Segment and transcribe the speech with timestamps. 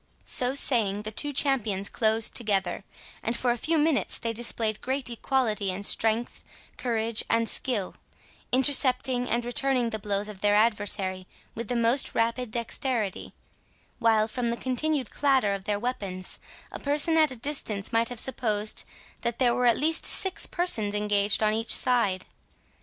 [0.25, 2.83] So saying, the two champions closed together,
[3.21, 6.43] and for a few minutes they displayed great equality in strength,
[6.75, 7.93] courage, and skill,
[8.51, 13.35] intercepting and returning the blows of their adversary with the most rapid dexterity,
[13.99, 16.39] while, from the continued clatter of their weapons,
[16.71, 18.85] a person at a distance might have supposed
[19.21, 22.25] that there were at least six persons engaged on each side.